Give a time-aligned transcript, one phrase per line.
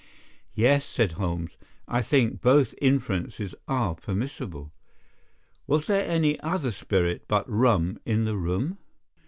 [0.55, 1.57] "Yes," said Holmes;
[1.87, 4.71] "I think that both inferences are permissible.
[5.67, 8.79] Was there any other spirit but rum in the room?"